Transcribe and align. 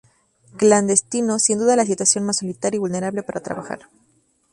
Clandestino: 0.57 1.37
sin 1.37 1.59
duda 1.59 1.75
la 1.75 1.85
situación 1.85 2.23
más 2.25 2.37
solitaria 2.39 2.77
y 2.77 2.79
vulnerable 2.79 3.21
para 3.21 3.43
trabajar. 3.43 3.81